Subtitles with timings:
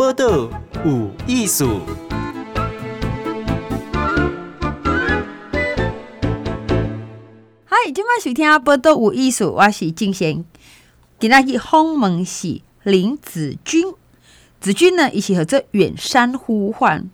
[0.00, 0.48] 报道
[0.82, 1.80] 有艺术。
[7.66, 10.42] 嗨，今晚收听报道有艺术，我是静贤。
[11.18, 13.92] 今天去访问是林子君，
[14.58, 17.10] 子君呢，一起和这远山呼唤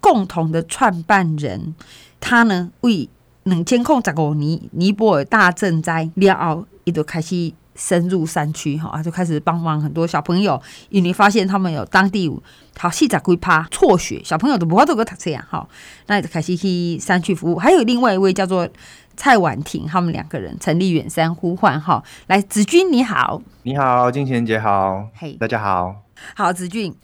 [0.00, 1.76] 共同的创办人。
[2.18, 3.08] 他呢，为
[3.44, 7.52] 两千零十五年尼泊尔大震灾了后，伊就开始。
[7.74, 10.60] 深入山区哈，就开始帮忙很多小朋友，
[10.90, 12.42] 因为发现他们有当地有
[12.78, 15.68] 好细仔龟趴辍学，小朋友都不会读个读册啊，哈，
[16.06, 17.56] 那就开始去山区服务。
[17.56, 18.68] 还有另外一位叫做
[19.16, 22.02] 蔡婉婷，他们两个人成立远山呼唤哈。
[22.28, 26.02] 来，子君你好，你好，金贤姐好，嘿，大家好，
[26.34, 26.94] 好，子君，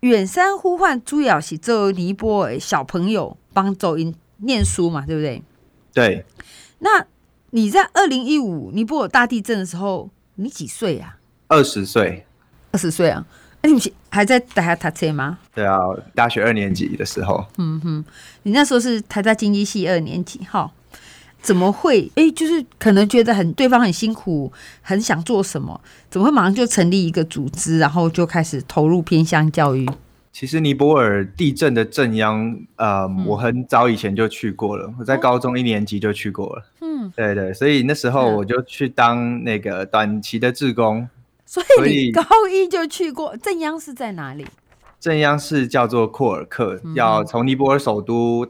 [0.00, 5.42] 远山呼唤主要是做尼泊尔小朋友帮助因念书嘛，对不对？
[5.94, 6.24] 对，
[6.80, 7.06] 那。
[7.54, 11.18] 你在二零一五尼泊尔大地震的时候，你几岁啊？
[11.48, 12.24] 二十岁，
[12.70, 13.22] 二十岁啊？
[13.60, 15.38] 那你还在大学读册吗？
[15.54, 15.78] 对啊，
[16.14, 17.44] 大学二年级的时候。
[17.58, 18.04] 嗯哼，
[18.44, 20.72] 你那时候是台大经济系二年级，哈？
[21.42, 22.10] 怎么会？
[22.14, 29.86] 哎、欸，就是可能觉得很对方很辛苦，很想做什么，怎么会马上就成立一个组织，然后就开始投入偏乡教育？
[30.32, 36.64] 其实尼泊尔地震的震央，呃、嗯，我很早以前就去过了，我在高中一年级就去过了。
[36.92, 41.08] 嗯，对对，所以那时候我就去当那个短期的志工。
[41.46, 44.46] 所以你高一就去过，正央是在哪里？
[45.00, 48.46] 正央是叫做库尔克，嗯、要从尼泊尔首都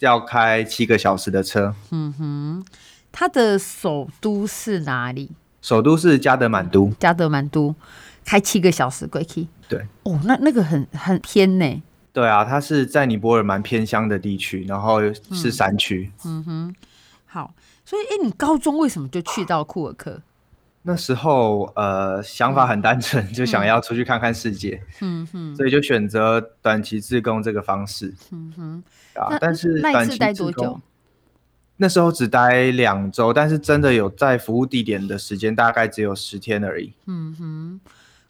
[0.00, 1.74] 要开七个小时的车。
[1.90, 2.64] 嗯哼，
[3.10, 5.30] 它的首都是哪里？
[5.62, 6.90] 首都是加德满都。
[6.98, 7.74] 加德满都。
[8.24, 11.82] 开七个小时过去，对哦，那那个很很偏呢。
[12.12, 16.10] 对啊，它是在尼泊尔蛮偏乡的地区，然后是山区。
[16.24, 16.74] 嗯，嗯哼，
[17.26, 17.54] 好，
[17.86, 20.20] 所以哎，你高中为什么就去到库尔克？
[20.82, 24.82] 那时候呃，想法很单纯，嗯，就想要出去看看世界。
[25.00, 28.12] 嗯哼，所以就选择短期自工这个方式。
[28.32, 28.82] 嗯哼，
[29.14, 30.80] 啊，但是短期那一次待多久？
[31.76, 36.92] 那时候只待两周，但是真的有在服务地点的时间大概只有十天而已。
[37.06, 37.80] 嗯哼。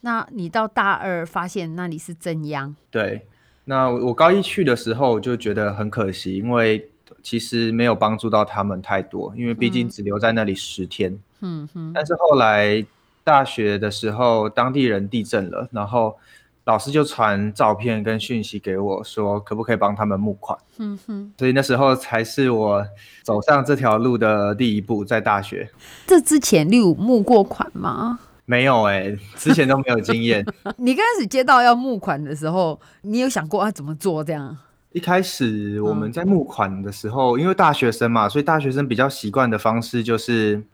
[0.03, 2.77] 那你到大二发现那里是真央？
[2.91, 3.27] 对，
[3.65, 6.91] 那我高一去的时候就觉得很可惜，因为
[7.23, 11.19] 其实没有帮助到他们太多，因为毕竟只留在那里十天。
[11.41, 11.93] 嗯哼。
[11.95, 12.85] 但是后来
[13.25, 16.17] 大学的时候，当地人地震了，然后
[16.65, 20.59] 老师就传照片跟讯息给我，说可不可以帮他们募款。
[20.79, 21.33] 嗯哼。
[21.39, 22.87] 所以那时候才是我
[23.23, 25.71] 走上这条路的第一步，在大学。
[26.07, 28.19] 这之前你有募过款吗？
[28.49, 30.47] 没有哎、欸，之前都没有经验。
[30.79, 34.23] 你刚开始接到要募款的时候，你有想过要怎么做？
[34.23, 34.57] 这样？
[34.97, 40.65] 一开始我们在募款的时候，嗯、因为大学生嘛，所以大学生比较习惯的方式就是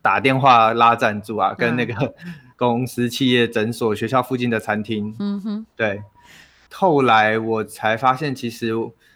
[0.00, 2.14] 打电话拉赞助啊，嗯、跟那个
[2.56, 5.12] 公司、企业、诊所、学校附近的餐厅。
[5.18, 6.00] 嗯哼，对。
[6.72, 8.72] 后来我才发现，其实。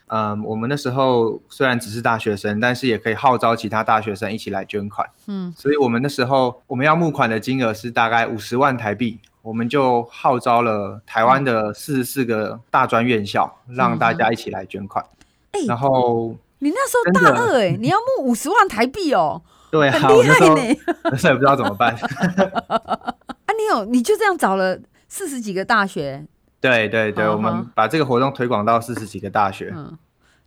[0.08, 5.04] 嗯，我们那时候虽然只是大学生，但是也可以号召其他大学生一起来捐款。
[5.26, 15.04] 嗯，所以我们那时候我们要募款的金额是大概五十万台币，我们就号召了台湾的四十四个大专院校，嗯，让大家一起来捐款。
[15.52, 19.40] 哎，然后你那时候大二哎，你要募五十万台币哦，
[19.70, 20.76] 对，很厉害呢。
[21.04, 21.94] 那时候也不知道怎么办。
[22.66, 24.76] 啊，你有你就这样找了
[25.06, 26.26] 四十几个大学。
[26.60, 29.96] 对对对，我们把这个活动推广到四十几个大学，嗯，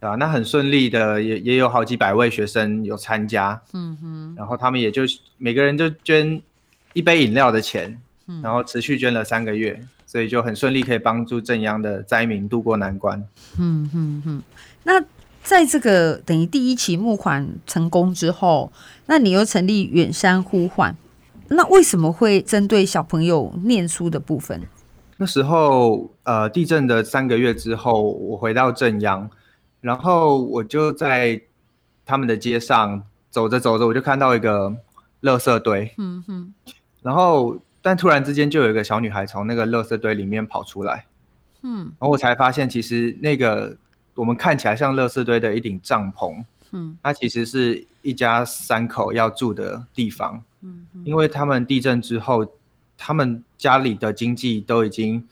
[0.02, 5.04] 啊，那很顺利的，也也有好几百位学生有参加，嗯哼，然后他们也就
[5.38, 6.42] 每个人就捐
[6.92, 8.02] 一杯饮料的钱，嗯，
[8.42, 13.24] 然后持续捐了三个月，所以就很顺利可以帮助正央的灾民渡过难关，
[13.58, 14.44] 嗯嗯嗯。
[14.84, 15.04] 那
[15.44, 18.72] 在这个等于第一期募款成功之后，
[19.08, 20.96] 那你又成立远山呼唤，
[21.48, 24.62] 那为什么会针对小朋友念书的部分？
[25.18, 29.30] 那时候，呃，地震的三个月之后，我回到正央，
[29.82, 31.42] 然后我就在
[32.06, 34.70] 他们的街上走着走着，我就看到一个
[35.24, 36.54] 垃圾堆，嗯哼，
[37.02, 41.06] 然后但突然之间就有一个小女孩从那个垃圾堆里面跑出来，
[41.62, 43.78] 嗯，然后我才发现，其实那个
[44.16, 52.46] 我们看起来像垃圾堆的一顶帐篷，嗯，它其实是一家三口要住的地方，嗯，因为他们地震之后。
[53.02, 55.25] 他们家里的经济都已经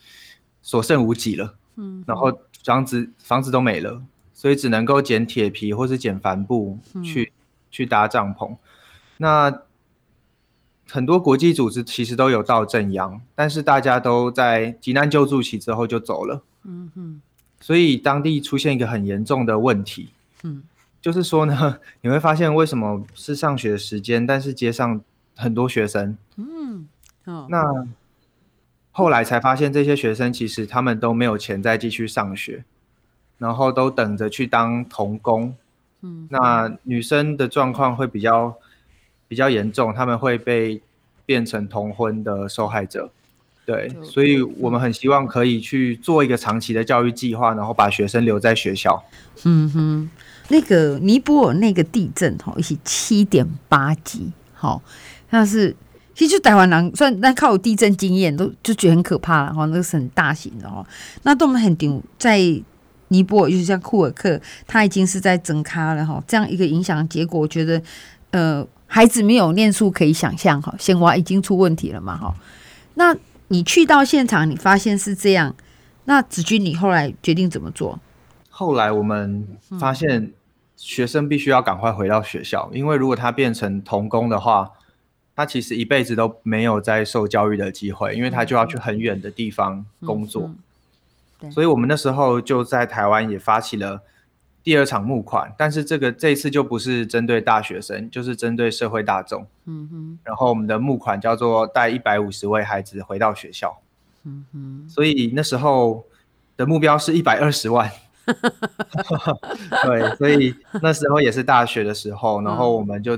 [0.62, 2.32] 所剩无几了，嗯，然后
[2.64, 4.02] 房子房子都没了，
[4.34, 7.36] 所以只能够捡铁皮或是捡帆布去、嗯、
[7.70, 8.56] 去搭帐篷。
[9.18, 9.52] 那
[10.89, 17.22] 很多国际组织其实都有到正央，但是大家都在急难救助期之后就走了，嗯哼，
[17.60, 20.10] 所以当地出现一个很严重的问题，
[20.44, 20.63] 嗯，
[21.01, 25.01] 就是说呢， 你会发现为什么是上学的时间，但是街上
[25.36, 26.88] 很多学生，嗯。
[27.50, 27.86] 那
[28.92, 32.63] 后来才发现这些学生其实他们都没有钱再继续上学，
[33.38, 35.54] 然后都等着去当童工。
[36.01, 38.56] 嗯，那女生的状况会比较
[39.28, 40.82] 比较严重，他们会被
[41.26, 43.12] 变成同婚的受害者。
[43.66, 49.04] 对，所以我们很希望可以去做一个长期的教育计划，然后把学生留在学校。
[49.44, 50.10] 嗯哼，
[50.50, 54.82] 那个尼泊尔那个地震哈，是七点八级，好，
[55.30, 55.76] 那是。
[56.16, 59.68] 其实就台湾人，虽然但靠有地震经验，都就觉得很可怕了哈。
[59.68, 60.84] 那个是很大型的哈。
[61.22, 62.40] 那都很顶，在
[63.10, 66.20] 尼泊尔，就是像库尔克，他已经是在增咖了哈。
[66.28, 67.80] 这样一个影响结果，我觉得
[68.32, 70.74] 呃，孩子没有念书可以想象哈。
[70.80, 72.34] 先娃已经出问题了嘛哈。
[72.95, 73.16] 那
[73.50, 75.56] 你去到现场，你发现是这样，
[76.06, 78.00] 那子君，你后来决定怎么做？
[78.50, 79.48] 后来我们
[79.80, 80.34] 发现
[80.75, 84.72] 学生必须要赶快回到学校，因为如果他变成童工的话。
[85.40, 90.48] 他其实一辈子都没有再受教育的机会，因为他就要去很远的地方工作。
[90.48, 90.57] 嗯
[91.42, 94.01] 嗯嗯、所以我们那时候就在台湾也发起了
[94.68, 99.48] 第二场募款，但是这个这一次就不是针对大学生，就是针对社会大众。
[99.64, 100.19] 嗯哼。
[100.25, 103.80] 然后我们的募款叫做带一百五十位孩子回到学校。
[104.25, 104.90] 嗯哼。
[104.90, 106.04] 所以那时候
[106.58, 107.90] 的目标是一百二十万。
[109.86, 113.18] 对，所以那时候也是大学的时候，然后我们就。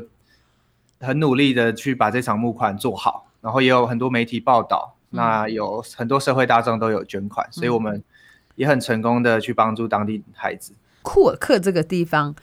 [1.02, 8.04] 很努力的去把这场募款做好，然后也有很多媒体报道，嗯、那有很多社会大众都有捐款，嗯、所以我们
[8.56, 10.74] 也很成功的去帮助当地孩子。
[11.10, 12.36] 库尔克这个地方，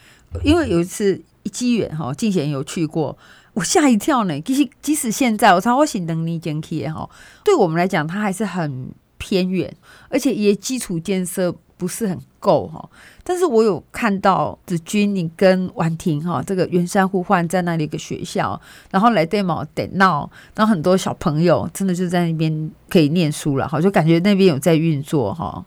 [0.43, 3.17] 因为有一次一机缘哈，进贤有去过，
[3.55, 4.41] 我吓一跳呢。
[4.41, 7.09] 其实即使现在我超过行能力进去哈，
[7.45, 9.73] 对我们来讲，它还是很偏远，
[10.09, 11.55] 而且也基础建设。
[11.79, 12.89] 不是很够哈，
[13.23, 18.59] 但是我有看到子君你跟婉婷哈，这个远山呼唤在那里一个学校，
[18.91, 25.63] 然后来对毛得闹，然后很多小朋友真的就在那边可以念书了哈，就感觉那边有在运作哈。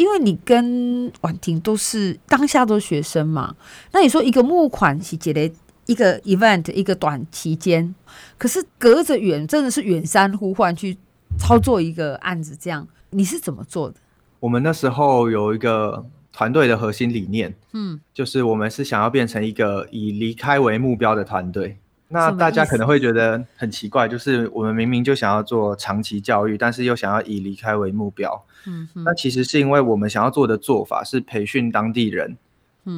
[0.00, 3.54] 因为你跟婉婷都是当下都是学生嘛，
[3.92, 5.52] 那你说一个募款是接的
[5.84, 7.94] 一个 event 一个短期间，
[8.38, 10.96] 可是隔着远真的是远山呼唤去
[11.38, 13.96] 操作一个案子，这样你是怎么做的？
[14.38, 21.76] 我们那时候有一个团队的核心理念，嗯，就是我们是想要变成一个以离开为目标的团队。
[22.12, 28.44] 那大家可能会觉得很奇怪，就是我们明明就想要做长期教育，但是又想要以离开为目标。
[28.66, 32.36] 嗯，那其实是因为我们想要做的做法是培训当地人，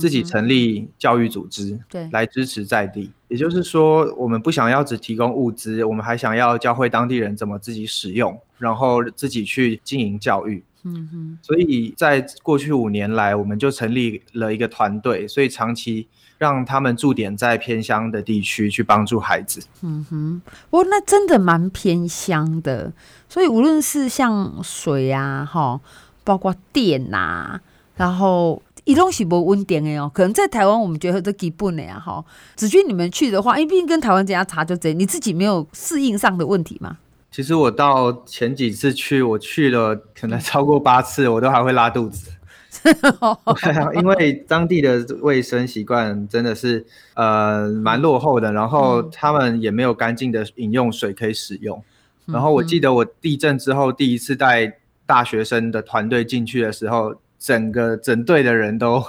[0.01, 3.11] 自己成立教育组织，对，来支持在地。
[3.29, 10.65] 也就是说，我们不想要只提供物资，我们还想要教会当地人怎么自己使用，然后自己去经营教育。
[10.85, 16.09] 嗯哼，所以在过去五年来，我们就成立了一个团队，所以长期
[16.43, 19.63] 让他们驻点在偏乡的地区去帮助孩子。
[19.83, 22.93] 嗯哼，不过那真的蛮偏乡的，
[23.29, 25.81] 所以无论是像水啊，哈，
[26.25, 27.61] 包括电啊，
[27.95, 30.11] 然后移动是不稳定的哦。
[30.13, 32.25] 可能在台湾，我们觉得这基本的呀，哈。
[32.57, 36.99] 子君你们去的话，因为毕竟跟台湾这样差就这，你自己没有适应上的问题吗？
[37.31, 42.33] 其实我到前几次去，我去了可能超过八次，我都还会拉肚子。
[43.95, 46.85] 因为当地的卫生习惯真的是
[47.15, 51.83] 呃蛮落后的，然后他们也没有干净的饮用水可以使用。
[52.27, 59.05] 然后我记得我地震之后第一次带大学生的团队进去的时候，整个整队的人都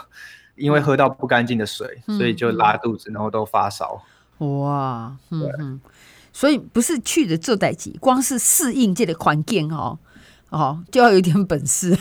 [0.56, 4.04] 因为喝到不干净的水，所以就拉肚子，然后都发烧。
[4.40, 5.40] 哇，对。
[6.36, 10.00] 所以不是去的这代机，光是适应这个环境哦，
[10.50, 11.96] 哦，就要有点本事。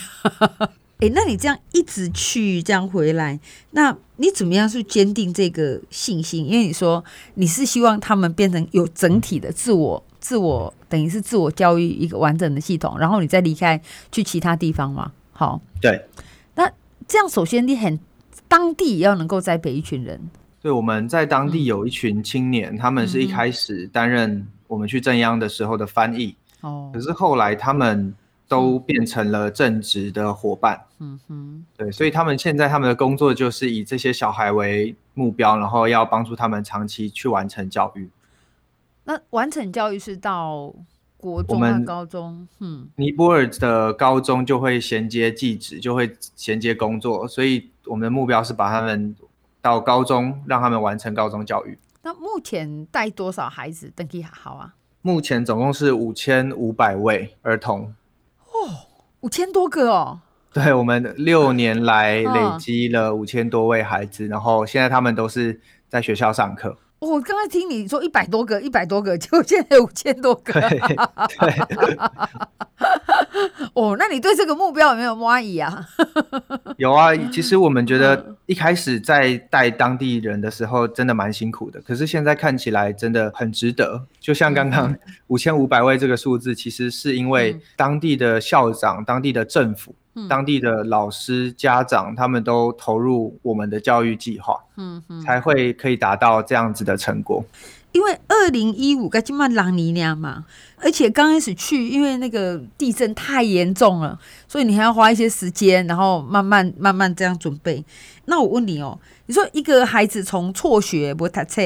[1.03, 3.41] 哎、欸，那你这样一直去，这样回来，
[3.73, 6.47] 那你怎么样去坚定这个信心？
[6.47, 7.05] 因为你说
[7.35, 13.83] 你是希望他们变成有整体的自我、自我，等于是自我教育一个完整的系统，然后你再离开
[14.13, 15.11] 去其他地方嘛？
[15.33, 16.07] 好，对。
[16.55, 16.71] 那
[17.09, 17.99] 这样，首先你很
[18.47, 20.31] 当地也要能够栽培一群人。
[20.61, 28.15] 对，我们在当地有一群青年，嗯、他们是一开始担任我们去正央的时候的翻译，哦、嗯，可是后来他们
[28.49, 38.09] 都变成了正职的伙伴，嗯哼，对，所以他们现在他们的工作就是以这些小孩为目标，然后要帮助他们长期去完成教育。
[39.05, 40.75] 那完成教育是到
[41.17, 42.47] 国中、啊、高中？
[42.61, 49.15] 嗯，尼泊尔的高中就会衔接技职，就会衔接工作，所以我们的目标是把他们。
[49.63, 51.79] 到高中，让他们完成高中教育。
[52.03, 54.75] 那目前带多少孩子登记好啊？
[55.03, 57.95] 目前总共是五千五百位儿童。
[59.23, 60.21] 哦，五千多个哦。
[60.52, 66.76] 对，我们六年来累积了五千多位孩子，嗯、然后现在他们都是在学校上课。
[67.03, 70.53] 我刚才听你说一百多个，一百多个， 就现在五千多个。
[70.53, 70.79] 对。
[70.79, 71.99] 对
[73.75, 75.85] 哦，那你对这个目标有没有满意啊？
[76.79, 81.81] 有啊，其实我们觉得一开始在带当地人的时候，真的蛮辛苦的。
[81.81, 84.07] 可是现在看起来真的很值得。
[84.21, 84.95] 就像刚刚
[85.27, 89.95] 五千五百位这个数字，其实是因为当地的校长、当地的政府、
[90.28, 97.45] 当地的老师、家长，他们都投入我们的教育计划，嗯，才会可以达到这样子的成果。
[97.92, 100.47] 因为二零一五该这么狼尼娘嘛，
[100.78, 107.85] 而且刚开始去，因为那个地震太严重了，所以你还要花一些时间，然后慢慢慢慢这样准备。
[108.25, 111.61] 那我问你哦，你说一个孩子从辍学不读册，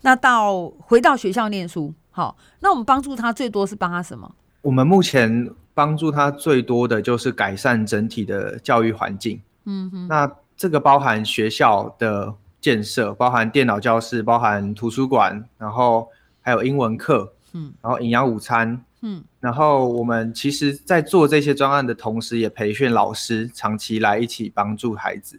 [0.00, 4.34] 那到回到学校念书，好，那我们帮助他最多是帮他什么？
[4.62, 9.40] 我们目前帮助他最多的就是改善整体的教育环境。
[9.66, 12.34] 嗯哼，那这个包含学校的。
[12.58, 16.08] 建设包含电脑教室，包含图书馆，然后
[16.40, 25.38] 还有英文课，嗯，然后营养午餐，嗯，然后我们其实，在做这些专案的同时，也培训老师长期来一起帮助孩子，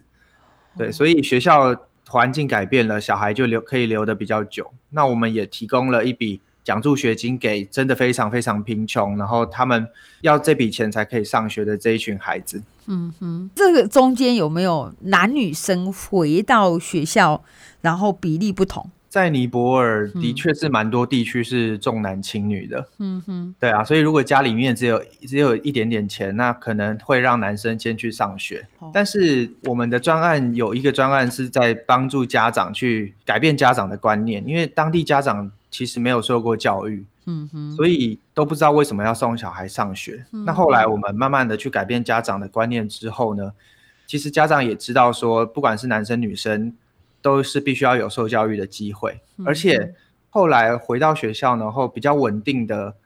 [0.78, 1.76] 对，所以学校
[2.06, 4.72] 环境改变了，小孩就留可以留的比较久。
[4.88, 6.40] 那我们也提供了一笔。
[6.68, 9.88] 奖助学金给真的非常非常贫穷，然后他们
[10.20, 12.62] 要这笔钱才可以上学的这一群孩子。
[12.84, 17.42] 嗯哼，这个中间有没有男女生回到学校，
[17.80, 18.90] 然后比例不同？
[19.08, 22.86] 在尼泊尔的确是蛮多地区是重男轻女的。
[22.98, 28.68] 嗯哼，对啊，所以如果家里面只有只有一点点钱，那可能会让男生先去上学。
[28.80, 28.90] 哦。
[28.92, 35.50] 但是我们的专案有一个专案是在帮助家长去改变家长的观念，因为当地家长。
[35.78, 40.26] 其实没有受过教育，嗯哼，所以都不知道为什么要送小孩上学。
[40.32, 40.44] 嗯。
[40.44, 43.52] 那后来我们慢慢的去改变家长的观念之后呢，
[44.04, 46.74] 其实家长也知道说，不管是男生女生，
[47.22, 49.20] 都是必须要有受教育的机会。
[49.36, 49.46] 嗯。
[49.46, 49.94] 而且
[50.30, 52.96] 后来回到学校，然后比较稳定的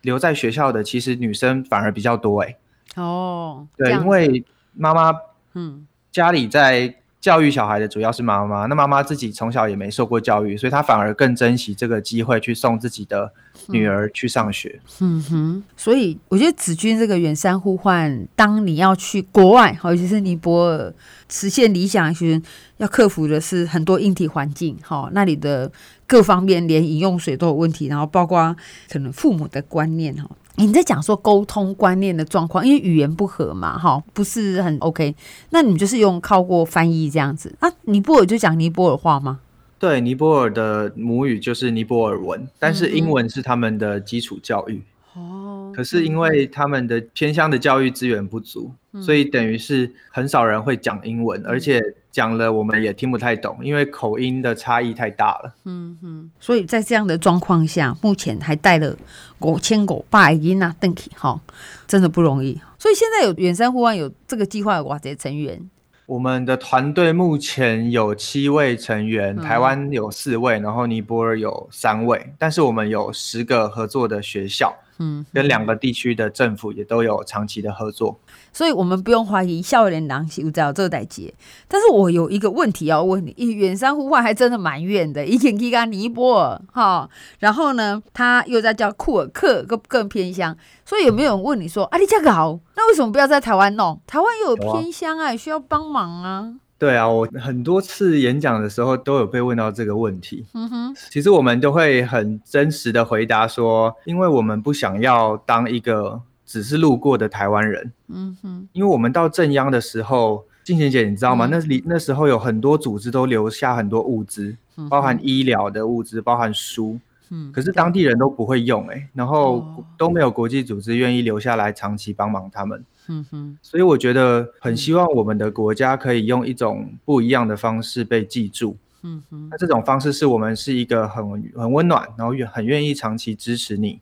[0.00, 2.56] 留在学校的，其实女生反而比较多哎。
[2.96, 5.14] 哦，对，因为妈妈，
[5.52, 6.94] 嗯，家里在。
[7.22, 13.32] 教育小孩的主要是妈妈，那妈妈自己从小也没受过教育，所以她反而更珍惜这个机会去送自己的
[13.68, 14.80] 女儿去上学。
[14.98, 20.92] 嗯哼，所以我觉得子君这个远山呼唤，当你要去国外，尤其是尼泊尔
[21.28, 22.42] 实现理想，其实
[22.78, 25.70] 要克服的是很多硬体环境，哈，那里的
[26.08, 28.56] 各方面连饮用水都有问题，然后包括
[28.90, 30.28] 可能父母的观念，哈。
[30.56, 35.14] 你在讲说沟通观念的状况，因为语言不合嘛，哈，不是很 OK。
[35.50, 37.72] 那你们就是用靠过翻译这样子啊？
[37.82, 39.40] 尼泊尔就讲尼泊尔话吗？
[39.78, 44.82] 对，尼泊尔的母语就是尼泊尔文，但是英文是他们的基础教育。
[45.14, 45.72] 哦、嗯。
[45.74, 51.82] 可是因为他们的偏乡的教育资源不足，嗯、所以等于是很少人会讲英文，嗯、而且。
[52.12, 55.54] 讲了我们也听不太懂，因为口音的差异太大了。
[55.64, 58.94] 嗯哼，所以在这样的状况下，目前还带了
[59.38, 61.40] 五千五百音啊，登记哈，
[61.88, 62.60] 真的不容易。
[62.78, 65.70] 所以现在有远山呼唤有这个计划，哇，这些成员，
[66.04, 74.76] 我们的团队目前有七位成员，台湾有四位，然后尼泊尔有三位，但是我们有十个合作的学校。
[75.02, 78.16] 嗯，跟两个地区的政府也都有长期的合作，
[78.52, 81.34] 所以我们不用怀疑少年郎有在这代接。
[81.66, 87.08] 但是我有一个问题要问你，远山呼唤还真的蛮远的，以前去个尼泊尔哈，
[87.40, 94.00] 然后呢，他又在叫库尔克，更更偏乡，所以有没有人问你说，啊，你这个好，那为什么不要在台湾弄？
[94.06, 96.54] 台湾又有偏乡啊，需要帮忙啊。
[96.82, 100.44] 对啊，我很多次演讲的时候都有被问到这个问题。
[100.52, 107.92] 嗯哼，其实我们都会很真实的回答说，因为我们不想要当一个只是路过的台湾人。
[108.08, 111.46] 嗯哼，因为我们到正央的时候，静娴姐你知道吗？
[111.46, 114.56] 嗯、那里那时候有很多组织都留下很多物资，
[114.90, 116.98] 包含医疗的物资，包含书。
[117.34, 122.84] 嗯，可是当地人都不会用哎、欸，然后都没有国际组织愿意留下来长期帮忙他们。
[123.08, 128.76] 嗯哼，所以我觉得很希望我们的国家可以用一种不一样的方式被记住。
[129.02, 133.98] 嗯哼，那这种方式是我们是一个很很温暖，然后很愿意长期支持你，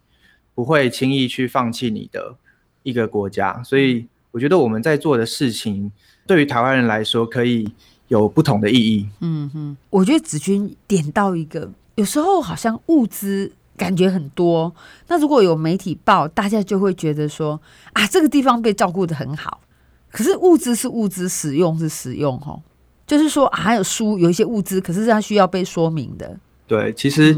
[0.54, 2.34] 不会轻易去放弃你的
[2.82, 3.62] 一个国家。
[3.62, 5.90] 所以我觉得我们在做的事情，
[6.26, 7.72] 对于台湾人来说可以
[8.08, 9.08] 有不同的意义。
[9.20, 11.70] 嗯哼，我觉得子君点到一个，
[12.00, 13.52] 有时候好像物资。
[13.76, 14.71] 感觉很多，
[15.09, 17.59] 那如果有媒体报，大家就会觉得说
[17.95, 19.59] 啊，这个地方被照顾的很好。
[20.12, 22.61] 可是物资是物资，使用是使用，吼，
[23.07, 26.38] 就是说啊，还有书，有一些物资，可是它需要被说明的。
[26.66, 27.35] 对，其实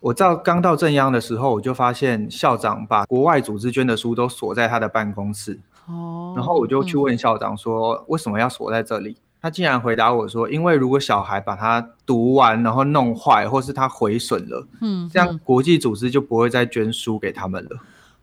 [0.00, 5.58] 我到刚到正央的时候，我就发现校长把国外组织捐的书都锁在他的办公室。
[5.86, 9.16] 哦，然后我就去问校长说，为什么要锁在这里？
[9.40, 17.78] 他竟然回答我说：“因为如果小孩把它读完，然后弄坏，或是他毁损了，嗯，这样国际组织就不会再捐书给他们了。”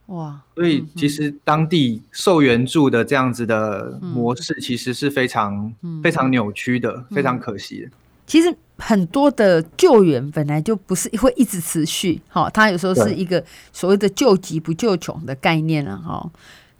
[0.08, 7.92] 哇，所以其实当地受援助的这样子的模式，其实是非常、嗯、非常扭曲的，嗯、非常可惜的。
[8.28, 13.42] 其实很多的救援本来就不是会一直持续，哈，它有时候是一个
[13.72, 16.30] 所谓的救急不救穷的概念了，哈。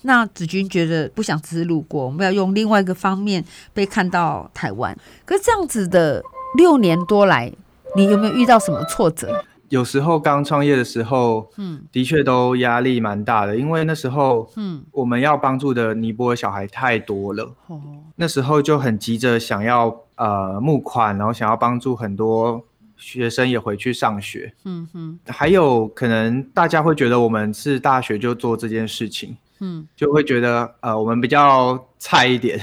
[0.04, 3.44] 那子君觉得不想只是路过，我们要用另外一个方面
[3.74, 4.98] 被看到台湾。
[5.26, 6.24] 可是这样子的
[6.58, 7.52] 六年多来，
[7.96, 9.44] 你有没有遇到什么挫折？
[9.70, 17.82] 有时候刚创业的时候，嗯，的确都压力蛮大的，因为那时候，嗯，我们要帮助的尼泊尔小孩太多了，哦，
[18.18, 22.64] 那时候就很急着想要呃募款，然后想要帮助很多
[22.98, 32.60] 学生也回去上学，嗯哼，还有可能大家会觉得我们是大学就做这件事情，嗯，就会觉得呃我们比较菜一点，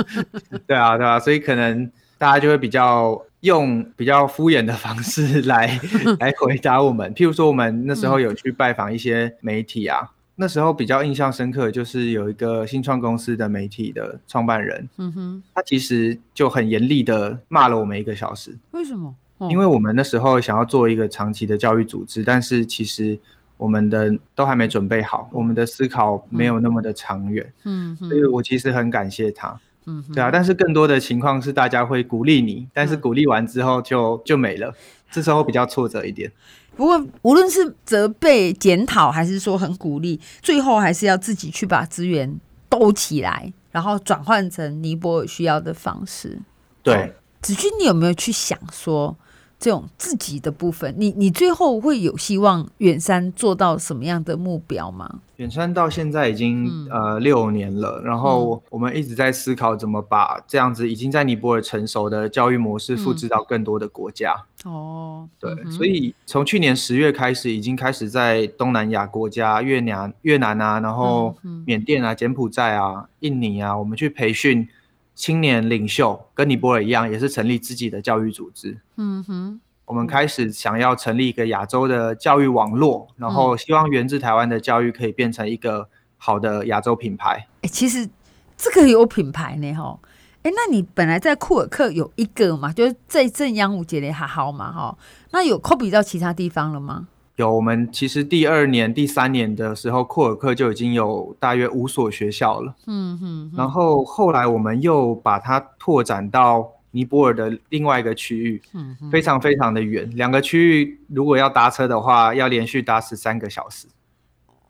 [0.66, 3.20] 对啊对啊，所以可能大家就会比较。
[3.44, 5.78] 用比较敷衍的方式来
[6.18, 18.56] 来回答我们，譬如说我们那时候有去拜访一些媒体啊，嗯、那时候比较印象深刻的就是有一个新创公司的媒体的创办人，嗯哼，他其实就很严厉的骂了我们一个小时。
[18.70, 19.14] 为什么？
[19.36, 23.18] 哦、因为我们那时候想要做一个长期的教育组织，但是其实
[23.56, 29.58] 我们的都还没准备好，我们的思考没有那么的长远，嗯哼，所以我其实很感谢他。
[29.86, 34.74] 嗯，对啊，但是更多的情况是大家会鼓励你，但是鼓励完之后就就没了，
[35.10, 36.32] 这时候比较挫折一点。
[36.74, 46.38] 不过无论是责备、检讨，还是说很鼓励，最后还是要自己去把资源兜起来，然后转换成尼泊尔需要的方式。
[46.82, 49.16] 对，子君，你有没有去想说？
[49.64, 55.20] 这种自己的部分，你你最后会有希望远山做到什么样的目标吗？
[55.36, 64.34] 远山到现在已经、嗯、呃六年了，然后我们一直在思考怎么把这样子已经在尼泊尔成熟的教育模式复制到更多的国家。
[64.66, 74.68] 哦、嗯，对，嗯、所以从去年十月开始，已经开始在东南亚国家越南、越南啊，然后缅甸啊、柬埔寨啊、印尼啊，我们去培训。
[75.14, 78.78] 青年领袖跟尼泊尔一样，也是成立自己的教育组织。
[78.96, 87.46] 嗯哼，我们开始想要成立一个亚洲的教育网络，然后希望源自台湾的教育可以变成一个好的亚洲品牌。
[87.62, 88.08] 哎、欸，其实
[88.56, 89.98] 这个有品牌呢，哈。
[90.42, 94.98] 哎，那你本来在库尔克有一个嘛，就是在正央五节的还好嘛，哈。
[95.30, 97.08] 那有 copy 到其他地方了吗？
[97.36, 102.74] 有，我们其实第二年、第三年的时候，库尔克就已经有大约五所学校了。
[102.86, 113.88] 嗯哼，然后后来我们又把它拓展到尼泊尔的另外一个区域，嗯，非常非常的远，两个区域如果要搭车的话，要连续搭十三个小时。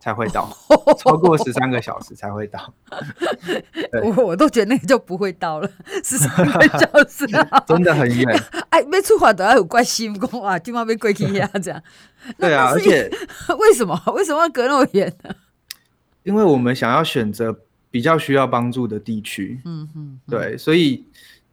[0.05, 0.47] 才会到，
[0.99, 2.75] 超过十三个小时才会到。
[4.05, 5.71] 我我都觉得那个就不会到了，
[6.05, 7.27] 十三个小时，
[7.67, 8.43] 真的很远。
[8.69, 11.83] 哎，没出发都要有关心工啊，今晚被归去呀，这样。
[12.37, 13.11] 对啊，而且
[13.59, 15.35] 为什么为什么要隔那么远呢？
[16.23, 17.59] 因为我们想要选择
[17.91, 19.59] 比较需要帮助的地区。
[19.65, 21.07] 嗯嗯，对，所以。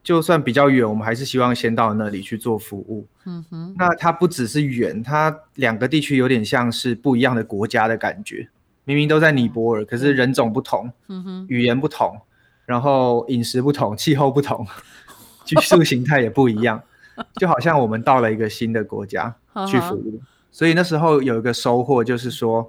[0.04, 3.08] 就算比较远，我们还是希望先到那里去做服务。
[3.26, 8.50] 嗯哼，那它不只是远，它两个地区有点像是不一样的国家的感觉。
[8.84, 12.20] 明明都在尼泊尔，可是人种不同，嗯哼，语言不同，
[12.66, 14.66] 然后饮食不同，气候不同，
[15.46, 16.82] 居住形态也不一样，
[17.40, 19.36] 就好像我们到了一个新的国家
[19.68, 20.20] 去服务。
[20.50, 22.68] 所以那时候有一个收获，就是说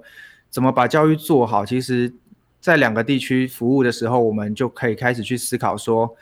[0.51, 1.65] 怎么把教育做好。
[1.65, 2.13] 其实，
[2.61, 6.15] 在两个地区服务的时候，我们就可以开始去思考说。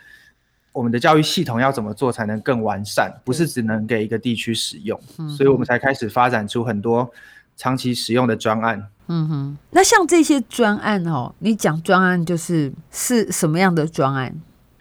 [0.72, 3.12] 我们的教育系统要怎么做才能更完善？
[3.24, 7.10] 不是只能给一个地区使用，嗯、所以我们才开始发展出很多
[7.56, 8.88] 长期使用的专案。
[9.08, 14.34] 嗯哼，那像这些专案哦，你讲专案就是是什么样的专案？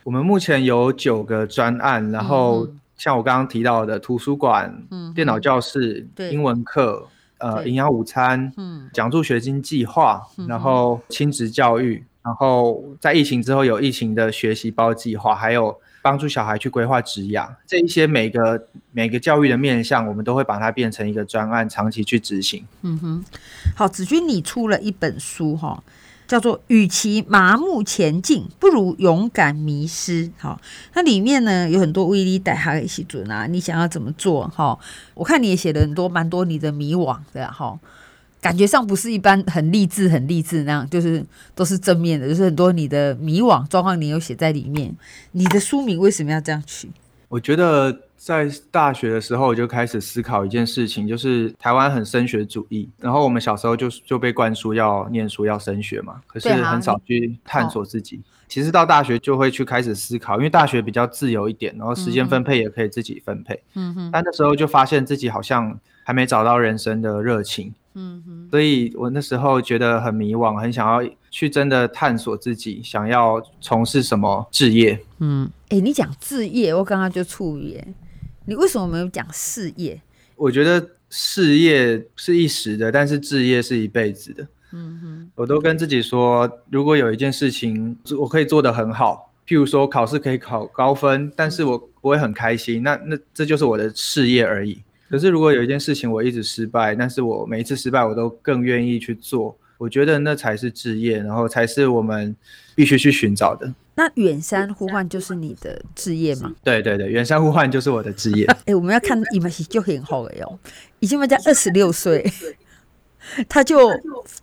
[0.03, 7.05] 我们目前有九个专案，然后像我刚刚提到的图书馆、嗯、电脑教室、英文课、
[7.39, 12.05] 呃营养午餐、嗯、奖助学金计划，然后亲职教育。
[12.23, 22.63] 然后在疫情之后有疫情的学习包计划，还有帮助小孩去规划职涯，这一些每个每个教育的面向，我们都会把它变成一个专案，长期去执行。
[22.83, 23.25] 嗯哼，
[23.75, 25.83] 好，子君，你出了一本书哈，
[26.27, 30.27] 叫做《与其麻木前进，不如勇敢迷失》。
[30.37, 30.61] 好，
[30.93, 34.47] 那里面呢有很多威力带他一起准啊，你想要怎么做？
[34.47, 34.77] 哈，
[35.15, 37.79] 我看你也写了很多，蛮多你的迷惘的哈。
[38.41, 41.23] 感觉上不是一般很励志、很励志那样，就是
[41.53, 44.93] 都是正面的，就是很多你的迷惘状况，你有写在里面。
[45.33, 46.89] 你的书名为什么要这样取？
[47.29, 58.19] 我觉得在大学的时候我就开始思考一件事情，就是台湾很升学主义，然后我们小时候就就被灌输要念书、要升学嘛，可是很少去探索自己。
[58.49, 63.63] 其实到大学就会去开始思考，因为大学比较自由一点，然后时间分配也可以自己分配。
[63.75, 64.09] 嗯哼。
[64.11, 67.73] 但那时候就发现自己好像还没找到人生的热情。
[67.93, 74.99] 嗯哼，所以我那时候觉得很迷惘，很想要去真的探索自己，想要从事什么职业。
[75.19, 77.81] 嗯，哎、欸，你讲置业，我刚刚就触语，
[78.45, 80.01] 你为什么没有讲事业？
[80.35, 84.47] 我觉得事业是一时的，但是置业是一辈子的。
[84.71, 94.81] 嗯哼，我都跟自己说，如果有一件事情我可以做得很好，譬如说考试可以考高分，但是我不会很开心，那那这就是我的事业而已。
[95.11, 102.33] 可是，如果有一件事情我一直失败，但是我每一次失败，我都更愿意去做，我觉得那才是志业，然后才是我们
[102.75, 103.73] 必须去寻找的。
[103.95, 106.53] 那远山呼唤就是你的志业吗？
[106.63, 108.45] 对对对，远山呼唤就是我的志业。
[108.65, 110.59] 哎，我们要看伊玛西就很好了哟，
[111.01, 112.25] 已经在二十六岁，
[113.49, 113.91] 他就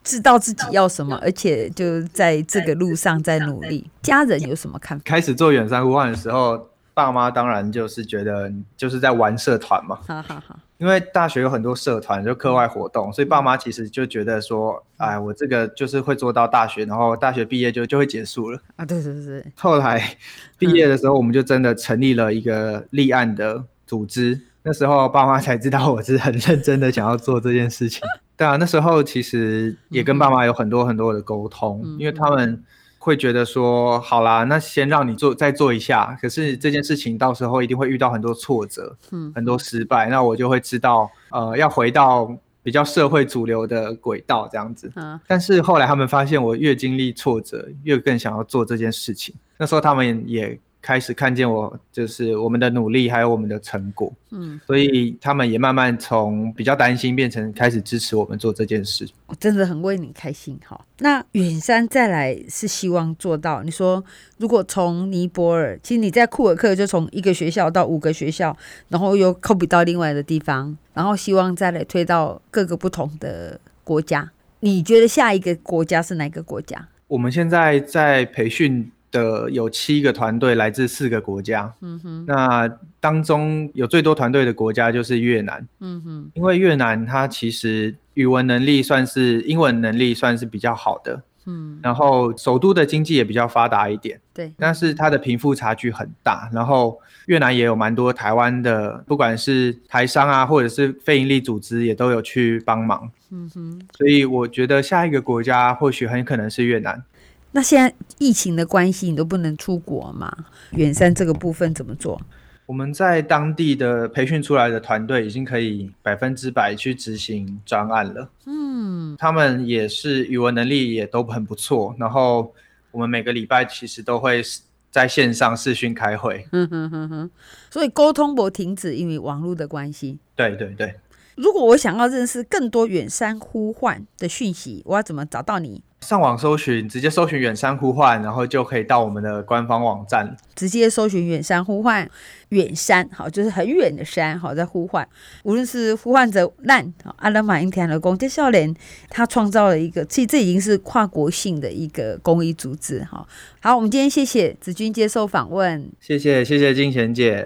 [0.04, 3.90] 知道自己要什么，而且就在这个路上在努力。
[4.02, 5.02] 家人有什么看法？
[5.06, 6.68] 开始做远山呼唤的时候。
[6.98, 18.84] 爸妈当然就是觉得就是在玩社团嘛，好好好，因为大学有很多社团，就课外活动，所以爸妈其实就觉得说，哎，我这个就是会做到大学，然后大学毕业就就会结束了啊。
[18.84, 19.44] 对对对。
[19.54, 20.16] 后来
[20.58, 28.00] 毕业的时候，我们就真的成立了一个立案的组织，那时候爸妈才知道我是很认真的想要做这件事情。
[28.36, 32.64] 对啊，那时候其实也跟爸妈有很多很多的沟通，因为他们。
[33.08, 36.16] 会觉得说，好啦，那先让你做，再做一下。
[36.20, 40.08] 可是这件事情到时候一定会遇到很多挫折，嗯，很多失败。
[40.08, 42.30] 那我就会知道，呃，要回到
[42.62, 44.92] 比较社会主流的轨道这样子。
[44.96, 49.34] 嗯，但是后来他们发现，我越经历挫折，越更想要做这件事情。
[49.56, 50.60] 那时候他们也。
[50.80, 59.06] 开始看见我，就是我们的努力，还有我们的成果，嗯，所以他们也慢慢从比较担心变成开始支持我们做这件事。
[59.26, 60.80] 我真的很为你开心哈。
[61.00, 64.02] 那远山再来是希望做到，你说
[64.38, 68.56] 如果从尼泊尔，其实你在库尔克就从一个学校到五个学校，
[68.88, 74.30] 然后又 copy 到另外的地方，然后希望再来推到各个不同的国家。
[74.60, 76.88] 你觉得下一个国家是哪个国家？
[77.08, 78.90] 我们现在在培训。
[79.10, 82.68] 的有七个团队来自四个国家，嗯哼，那
[83.00, 107.02] 当中有最多团队的国家就是越南，嗯哼，因为越南它其实语文能力算是英文能力算是比较好的，嗯，然后首都的经济也比较发达一点，对，但是它的贫富差距很大，然后越南也有蛮多台湾的，不管是台商啊，或者是非营利组织也都有去帮忙，嗯哼，所以我觉得下一个国家或许很可能是越南。
[107.52, 110.30] 那现在疫情的关系，你都不能出国嘛？
[110.72, 112.20] 远山这个部分怎么做？
[112.66, 118.28] 我们在当地的培训出来的团队已经可以百分之百去执行专案了。
[118.44, 121.96] 嗯，他们也是语文能力也都很不错。
[121.98, 122.54] 然后
[122.90, 124.42] 我们每个礼拜其实都会
[124.90, 126.46] 在线上视讯开会。
[126.52, 127.30] 嗯哼哼哼，
[127.70, 130.18] 所以沟通不停止，因为网络的关系。
[130.36, 130.94] 对对对。
[131.36, 135.82] 如果我想要认识更多远山呼唤的讯息，我要怎么找到你？
[136.00, 140.36] 上网搜寻，直接搜寻远山呼唤，然后就可以到我们的官方网站。
[140.54, 142.08] 直接搜寻远山呼唤，
[142.50, 145.06] 远山好，就是很远的山好，在呼唤。
[145.42, 148.74] 无论是呼唤者难，阿拉马英天的公这少年，
[149.10, 153.26] 他创造了一个，其实这已经是跨国性的一个公益组织哈。
[153.60, 157.44] 好，我们今天谢谢子君接受访问，谢谢谢谢金贤姐。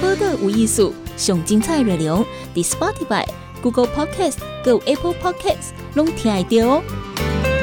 [0.00, 3.26] 播个无艺术，上精彩内容，The Spotify、
[3.64, 7.53] Google Podcast、Go Apple Podcast 拢听得到哦。